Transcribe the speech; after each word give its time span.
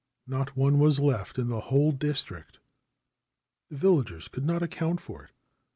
Not 0.25 0.57
one 0.57 0.79
was 0.79 0.99
left 0.99 1.37
in 1.37 1.49
the 1.49 1.59
whole 1.59 1.91
district. 1.91 2.57
The 3.69 3.77
villagers 3.77 4.29
could 4.29 4.45
not 4.47 4.63
account 4.63 4.99
for 4.99 5.25
it. 5.25 5.31